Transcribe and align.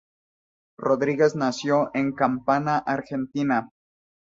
Rodríguez 0.79 1.35
nació 1.35 1.91
en 1.93 2.13
Campana, 2.13 2.79
Argentina. 2.79 3.69